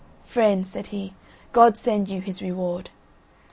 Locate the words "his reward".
2.21-2.89